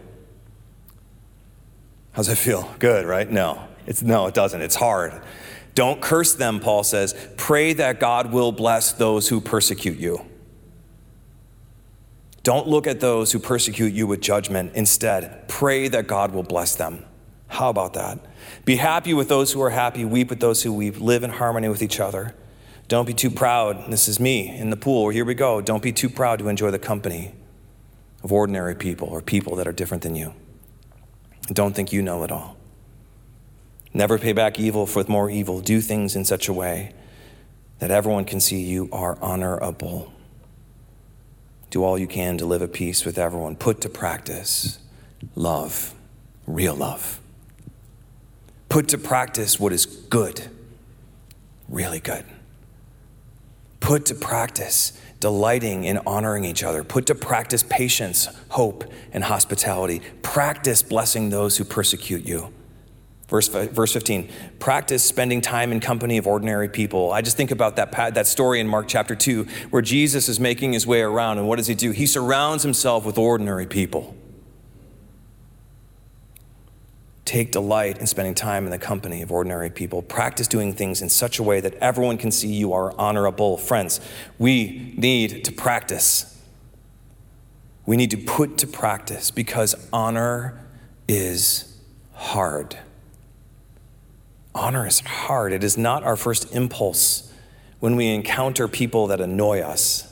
[2.11, 2.69] How's that feel?
[2.81, 3.31] Good, right?
[3.31, 3.69] No.
[3.87, 4.61] It's no, it doesn't.
[4.61, 5.21] It's hard.
[5.75, 7.14] Don't curse them, Paul says.
[7.37, 10.25] Pray that God will bless those who persecute you.
[12.43, 14.73] Don't look at those who persecute you with judgment.
[14.75, 17.05] Instead, pray that God will bless them.
[17.49, 18.19] How about that?
[18.64, 21.69] Be happy with those who are happy, weep with those who weep, live in harmony
[21.69, 22.35] with each other.
[22.88, 23.90] Don't be too proud.
[23.90, 25.11] This is me in the pool.
[25.11, 25.61] Here we go.
[25.61, 27.35] Don't be too proud to enjoy the company
[28.23, 30.35] of ordinary people or people that are different than you.
[31.53, 32.57] Don't think you know it all.
[33.92, 35.61] Never pay back evil with more evil.
[35.61, 36.92] Do things in such a way
[37.81, 40.12] that everyone can see you are honorable.
[41.70, 43.57] Do all you can to live at peace with everyone.
[43.57, 44.79] Put to practice
[45.35, 45.94] love,
[46.46, 47.20] real love.
[48.68, 50.48] Put to practice what is good,
[51.68, 52.24] really good.
[53.81, 56.85] Put to practice delighting in honoring each other.
[56.85, 60.00] Put to practice patience, hope, and hospitality.
[60.22, 62.53] Practice blessing those who persecute you.
[63.31, 67.12] Verse, verse 15, practice spending time in company of ordinary people.
[67.12, 70.73] I just think about that, that story in Mark chapter 2 where Jesus is making
[70.73, 71.93] his way around, and what does he do?
[71.93, 74.16] He surrounds himself with ordinary people.
[77.25, 80.03] Take delight in spending time in the company of ordinary people.
[80.03, 83.57] Practice doing things in such a way that everyone can see you are honorable.
[83.57, 84.01] Friends,
[84.40, 86.37] we need to practice.
[87.87, 90.66] We need to put to practice because honor
[91.07, 91.79] is
[92.12, 92.77] hard.
[94.55, 95.53] Honor is hard.
[95.53, 97.33] It is not our first impulse
[97.79, 100.07] when we encounter people that annoy us,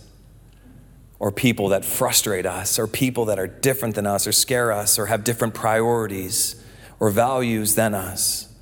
[1.19, 4.99] or people that frustrate us, or people that are different than us, or scare us,
[4.99, 6.63] or have different priorities
[7.01, 8.53] or values than us.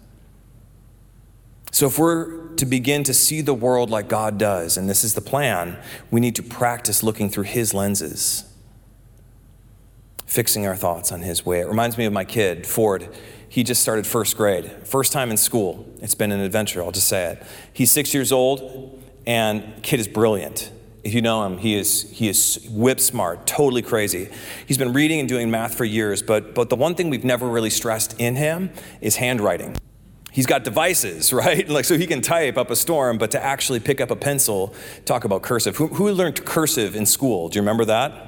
[1.70, 5.12] So, if we're to begin to see the world like God does, and this is
[5.12, 5.76] the plan,
[6.10, 8.44] we need to practice looking through His lenses,
[10.24, 11.60] fixing our thoughts on His way.
[11.60, 13.08] It reminds me of my kid, Ford
[13.48, 15.86] he just started first grade, first time in school.
[16.00, 17.42] It's been an adventure, I'll just say it.
[17.72, 20.70] He's six years old, and kid is brilliant.
[21.04, 24.28] If you know him, he is, he is whip smart, totally crazy.
[24.66, 27.48] He's been reading and doing math for years, but, but the one thing we've never
[27.48, 29.76] really stressed in him is handwriting.
[30.32, 31.68] He's got devices, right?
[31.68, 34.74] Like, so he can type up a storm, but to actually pick up a pencil,
[35.04, 35.76] talk about cursive.
[35.76, 37.48] Who, who learned cursive in school?
[37.48, 38.25] Do you remember that?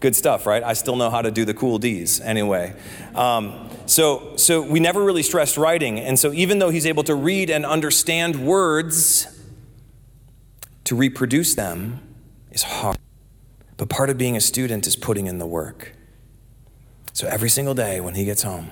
[0.00, 0.62] Good stuff, right?
[0.62, 2.74] I still know how to do the cool D's anyway.
[3.14, 6.00] Um, so, so we never really stressed writing.
[6.00, 9.38] And so even though he's able to read and understand words,
[10.84, 12.00] to reproduce them
[12.50, 12.96] is hard.
[13.76, 15.92] But part of being a student is putting in the work.
[17.12, 18.70] So every single day when he gets home,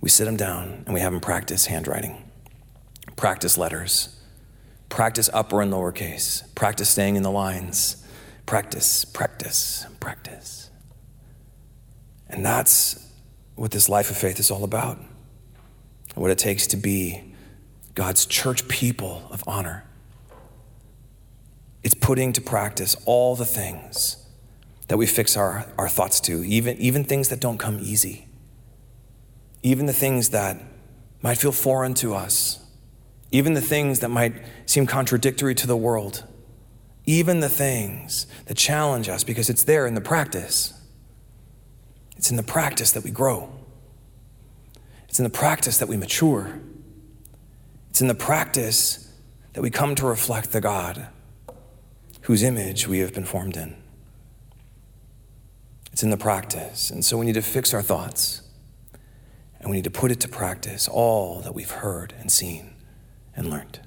[0.00, 2.30] we sit him down and we have him practice handwriting,
[3.16, 4.18] practice letters,
[4.88, 8.04] practice upper and lowercase, practice staying in the lines
[8.48, 10.70] Practice, practice, practice.
[12.30, 13.06] And that's
[13.56, 14.98] what this life of faith is all about.
[16.14, 17.34] What it takes to be
[17.94, 19.84] God's church people of honor.
[21.82, 24.26] It's putting to practice all the things
[24.86, 28.28] that we fix our, our thoughts to, even, even things that don't come easy,
[29.62, 30.58] even the things that
[31.20, 32.64] might feel foreign to us,
[33.30, 34.32] even the things that might
[34.64, 36.24] seem contradictory to the world
[37.08, 40.74] even the things that challenge us, because it's there in the practice.
[42.18, 43.50] It's in the practice that we grow,
[45.08, 46.60] it's in the practice that we mature,
[47.88, 49.10] it's in the practice
[49.54, 51.06] that we come to reflect the God
[52.22, 53.74] whose image we have been formed in.
[55.90, 56.90] It's in the practice.
[56.90, 58.42] And so we need to fix our thoughts
[59.60, 62.74] and we need to put it to practice all that we've heard and seen
[63.34, 63.80] and learned.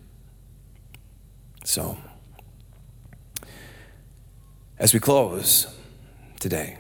[1.64, 2.00] So,
[4.82, 5.68] as we close
[6.40, 6.76] today,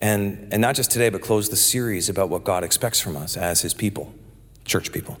[0.00, 3.36] and, and not just today, but close the series about what God expects from us
[3.36, 4.12] as His people,
[4.64, 5.16] church people,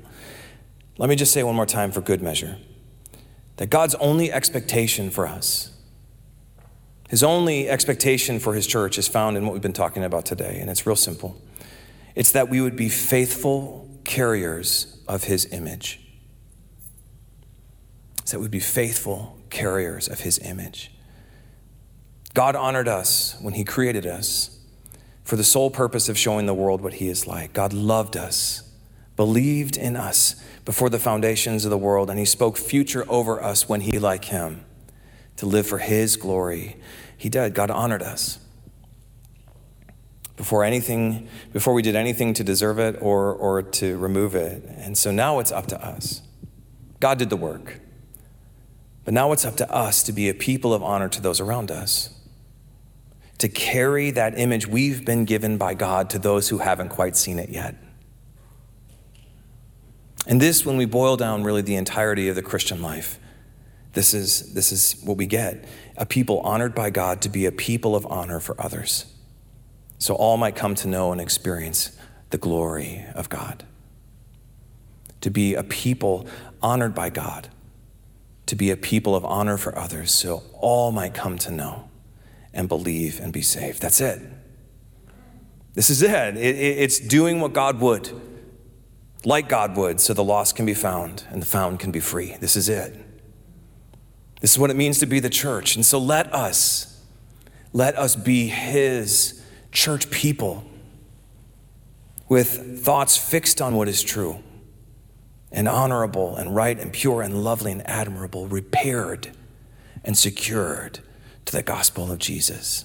[0.98, 2.58] let me just say one more time for good measure
[3.58, 5.70] that God's only expectation for us,
[7.08, 10.58] His only expectation for His church is found in what we've been talking about today,
[10.60, 11.40] and it's real simple.
[12.16, 16.00] It's that we would be faithful carriers of His image.
[18.18, 20.90] It's that we'd be faithful carriers of His image.
[22.36, 24.58] God honored us when He created us
[25.24, 27.54] for the sole purpose of showing the world what He is like.
[27.54, 28.70] God loved us,
[29.16, 30.34] believed in us
[30.66, 34.26] before the foundations of the world, and He spoke future over us when He, like
[34.26, 34.66] Him,
[35.36, 36.76] to live for His glory.
[37.16, 37.54] He did.
[37.54, 38.38] God honored us
[40.36, 44.62] before anything, before we did anything to deserve it or, or to remove it.
[44.76, 46.20] And so now it's up to us.
[47.00, 47.80] God did the work.
[49.06, 51.70] But now it's up to us to be a people of honor to those around
[51.70, 52.12] us
[53.38, 57.38] to carry that image we've been given by God to those who haven't quite seen
[57.38, 57.76] it yet.
[60.26, 63.20] And this, when we boil down really the entirety of the Christian life,
[63.92, 65.64] this is, this is what we get
[65.96, 69.06] a people honored by God to be a people of honor for others.
[69.98, 71.96] So all might come to know and experience
[72.28, 73.64] the glory of God.
[75.22, 76.26] To be a people
[76.60, 77.48] honored by God,
[78.46, 81.88] to be a people of honor for others, so all might come to know
[82.56, 83.80] and believe and be saved.
[83.80, 84.20] That's it.
[85.74, 86.36] This is it.
[86.36, 88.10] it, it's doing what God would,
[89.24, 92.34] like God would, so the lost can be found and the found can be free.
[92.40, 92.96] This is it.
[94.40, 95.76] This is what it means to be the church.
[95.76, 97.04] And so let us,
[97.72, 100.64] let us be His church people
[102.28, 104.42] with thoughts fixed on what is true
[105.52, 109.30] and honorable and right and pure and lovely and admirable, repaired
[110.04, 111.00] and secured
[111.46, 112.84] to the gospel of Jesus.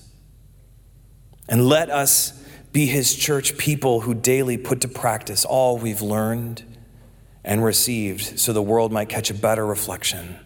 [1.49, 2.41] And let us
[2.71, 6.63] be his church people who daily put to practice all we've learned
[7.43, 10.37] and received so the world might catch a better reflection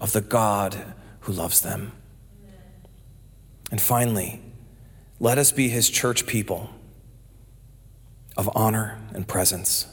[0.00, 1.92] of the God who loves them.
[3.70, 4.40] And finally,
[5.18, 6.70] let us be his church people
[8.36, 9.86] of honor and presence,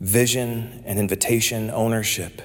[0.00, 2.40] vision and invitation, ownership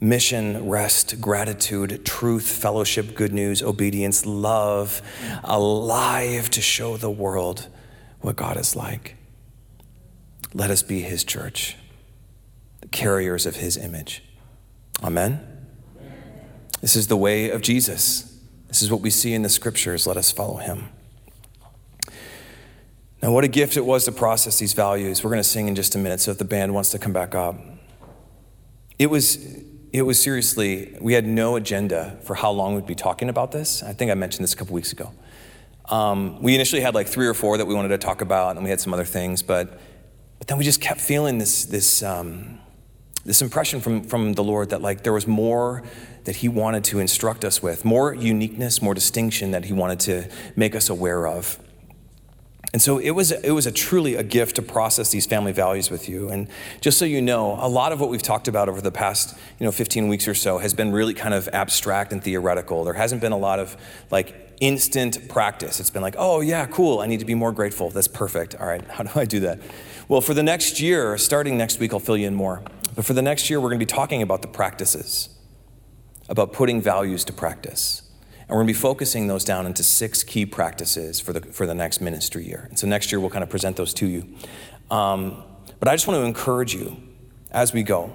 [0.00, 5.02] mission, rest, gratitude, truth, fellowship, good news, obedience, love,
[5.42, 7.68] alive to show the world
[8.20, 9.16] what God is like.
[10.52, 11.76] Let us be His church,
[12.80, 14.22] the carriers of His image.
[15.02, 15.40] Amen.
[16.80, 18.38] This is the way of Jesus.
[18.68, 20.06] This is what we see in the scriptures.
[20.06, 20.88] Let us follow Him.
[23.22, 25.24] Now, what a gift it was to process these values.
[25.24, 27.12] We're going to sing in just a minute, so if the band wants to come
[27.12, 27.56] back up.
[28.98, 33.28] It was it was seriously, we had no agenda for how long we'd be talking
[33.28, 33.82] about this.
[33.82, 35.12] I think I mentioned this a couple weeks ago.
[35.86, 38.64] Um, we initially had like three or four that we wanted to talk about, and
[38.64, 39.78] we had some other things, but,
[40.38, 42.58] but then we just kept feeling this, this, um,
[43.24, 45.82] this impression from, from the Lord that like there was more
[46.24, 50.28] that He wanted to instruct us with, more uniqueness, more distinction that He wanted to
[50.56, 51.58] make us aware of.
[52.76, 55.90] And so it was, it was a truly a gift to process these family values
[55.90, 56.28] with you.
[56.28, 56.46] And
[56.82, 59.64] just so you know, a lot of what we've talked about over the past you
[59.64, 62.84] know, 15 weeks or so has been really kind of abstract and theoretical.
[62.84, 63.78] There hasn't been a lot of
[64.10, 65.80] like instant practice.
[65.80, 67.88] It's been like, oh, yeah, cool, I need to be more grateful.
[67.88, 68.54] That's perfect.
[68.56, 69.58] All right, how do I do that?
[70.06, 72.60] Well, for the next year, starting next week, I'll fill you in more.
[72.94, 75.30] But for the next year, we're going to be talking about the practices,
[76.28, 78.05] about putting values to practice.
[78.48, 81.66] And we're going to be focusing those down into six key practices for the, for
[81.66, 82.66] the next ministry year.
[82.68, 84.28] And so next year, we'll kind of present those to you.
[84.88, 85.42] Um,
[85.80, 86.96] but I just want to encourage you
[87.50, 88.12] as we go,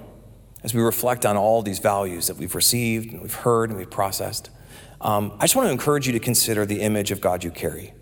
[0.64, 3.90] as we reflect on all these values that we've received and we've heard and we've
[3.90, 4.48] processed.
[5.02, 7.92] Um, I just want to encourage you to consider the image of God you carry.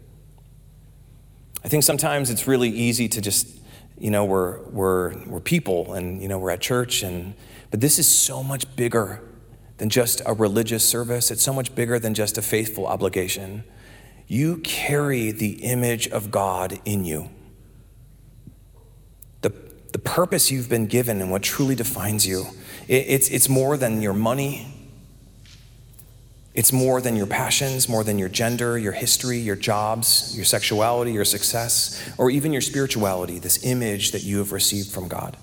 [1.64, 3.48] I think sometimes it's really easy to just,
[3.98, 7.34] you know, we're, we're, we're people and, you know, we're at church, and,
[7.70, 9.20] but this is so much bigger
[9.80, 13.64] than just a religious service, it's so much bigger than just a faithful obligation.
[14.28, 17.30] You carry the image of God in you.
[19.40, 19.50] The,
[19.92, 22.44] the purpose you've been given and what truly defines you.
[22.88, 24.66] It, it's, it's more than your money,
[26.52, 31.12] it's more than your passions, more than your gender, your history, your jobs, your sexuality,
[31.12, 35.38] your success, or even your spirituality, this image that you have received from God.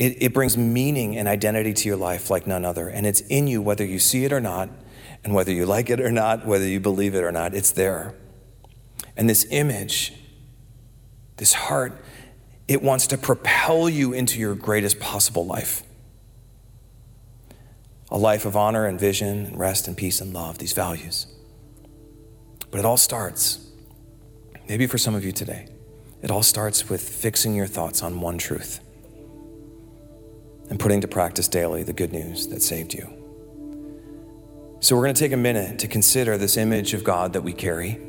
[0.00, 2.88] It, it brings meaning and identity to your life like none other.
[2.88, 4.70] And it's in you whether you see it or not,
[5.22, 8.14] and whether you like it or not, whether you believe it or not, it's there.
[9.14, 10.14] And this image,
[11.36, 12.02] this heart,
[12.66, 15.82] it wants to propel you into your greatest possible life
[18.12, 21.28] a life of honor and vision and rest and peace and love, these values.
[22.72, 23.70] But it all starts,
[24.66, 25.68] maybe for some of you today,
[26.20, 28.80] it all starts with fixing your thoughts on one truth
[30.70, 33.08] and putting to practice daily the good news that saved you.
[34.82, 37.52] So, we're going to take a minute to consider this image of God that we
[37.52, 38.00] carry,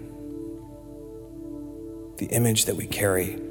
[2.18, 3.41] the image that we carry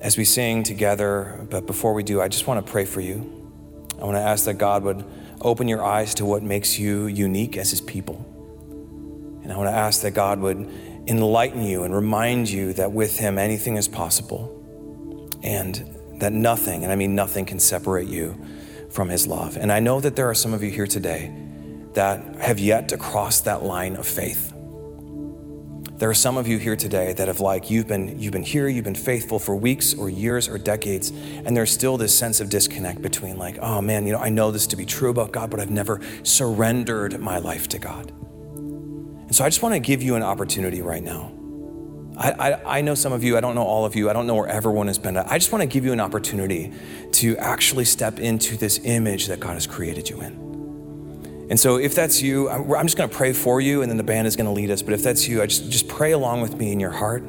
[0.00, 1.46] as we sing together.
[1.48, 3.52] But before we do, I just want to pray for you.
[4.00, 5.04] I want to ask that God would
[5.40, 8.24] open your eyes to what makes you unique as His people.
[9.44, 10.68] And I want to ask that God would
[11.06, 14.54] enlighten you and remind you that with Him anything is possible.
[15.42, 18.36] And that nothing, and I mean nothing, can separate you
[18.90, 19.56] from His love.
[19.56, 21.32] And I know that there are some of you here today
[21.94, 24.52] that have yet to cross that line of faith.
[25.98, 28.68] There are some of you here today that have like you've been you've been here,
[28.68, 32.48] you've been faithful for weeks or years or decades, and there's still this sense of
[32.50, 35.50] disconnect between like, oh man, you know, I know this to be true about God,
[35.50, 38.12] but I've never surrendered my life to God.
[38.12, 41.32] And so I just want to give you an opportunity right now
[42.18, 44.26] I, I, I, know some of you, I don't know all of you, I don't
[44.26, 45.16] know where everyone has been.
[45.16, 46.72] I just want to give you an opportunity
[47.12, 51.46] to actually step into this image that God has created you in.
[51.48, 54.02] And so, if that's you, I'm just going to pray for you, and then the
[54.02, 54.82] band is going to lead us.
[54.82, 57.22] But if that's you, I just, just pray along with me in your heart.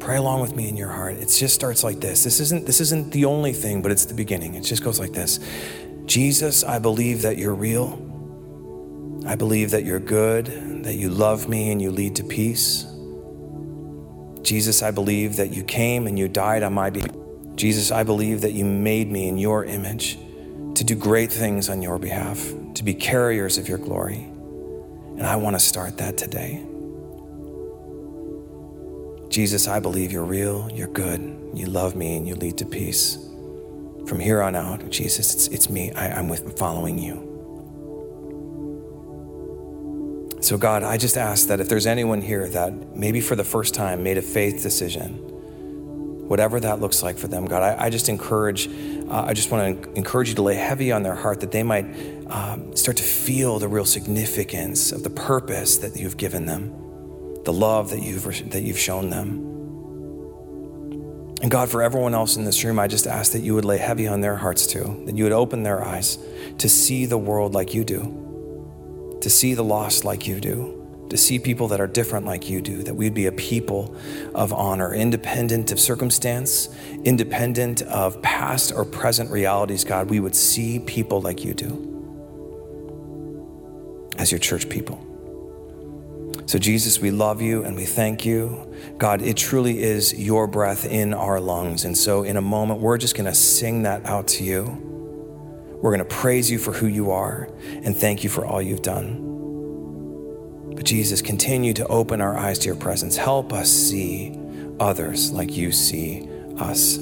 [0.00, 1.14] Pray along with me in your heart.
[1.14, 2.24] It just starts like this.
[2.24, 4.54] This isn't this isn't the only thing, but it's the beginning.
[4.54, 5.38] It just goes like this.
[6.06, 8.00] Jesus, I believe that you're real.
[9.26, 10.46] I believe that you're good,
[10.84, 12.84] that you love me and you lead to peace.
[14.44, 17.10] Jesus, I believe that you came and you died on my behalf.
[17.54, 20.18] Jesus, I believe that you made me in your image
[20.74, 24.24] to do great things on your behalf, to be carriers of your glory.
[25.16, 26.62] And I want to start that today.
[29.30, 31.20] Jesus, I believe you're real, you're good,
[31.54, 33.16] you love me, and you lead to peace.
[34.06, 35.90] From here on out, Jesus, it's, it's me.
[35.92, 37.33] I, I'm with following you.
[40.44, 43.72] So, God, I just ask that if there's anyone here that maybe for the first
[43.72, 45.14] time made a faith decision,
[46.28, 48.68] whatever that looks like for them, God, I, I just encourage,
[49.08, 51.62] uh, I just want to encourage you to lay heavy on their heart that they
[51.62, 51.86] might
[52.26, 56.68] um, start to feel the real significance of the purpose that you've given them,
[57.44, 59.50] the love that you've, that you've shown them.
[61.40, 63.78] And God, for everyone else in this room, I just ask that you would lay
[63.78, 66.18] heavy on their hearts too, that you would open their eyes
[66.58, 68.23] to see the world like you do
[69.24, 72.60] to see the lost like you do, to see people that are different like you
[72.60, 73.96] do, that we'd be a people
[74.34, 76.68] of honor, independent of circumstance,
[77.04, 80.10] independent of past or present realities, God.
[80.10, 81.90] We would see people like you do
[84.18, 85.02] as your church people.
[86.44, 88.74] So, Jesus, we love you and we thank you.
[88.98, 91.86] God, it truly is your breath in our lungs.
[91.86, 94.93] And so, in a moment, we're just going to sing that out to you.
[95.84, 97.46] We're going to praise you for who you are
[97.82, 100.72] and thank you for all you've done.
[100.74, 103.18] But Jesus, continue to open our eyes to your presence.
[103.18, 104.34] Help us see
[104.80, 106.26] others like you see
[106.56, 106.94] us.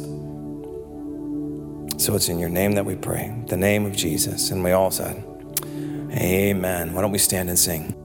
[2.05, 4.51] So it's in your name that we pray, the name of Jesus.
[4.51, 5.23] And we all said,
[6.11, 6.93] Amen.
[6.93, 8.02] Why don't we stand and sing?